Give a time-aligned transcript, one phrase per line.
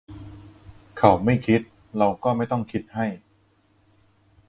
[0.97, 1.61] เขาไม่คิด
[1.97, 3.05] เราก็ไม่ต้องคิดให้